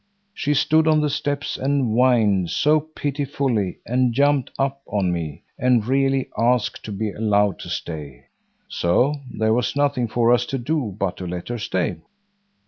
[0.33, 5.85] She stood on the steps and whined so pitifully and jumped up on me, and
[5.85, 8.25] really asked to be allowed to stay.
[8.67, 11.97] So there was nothing for us to do but to let her stay.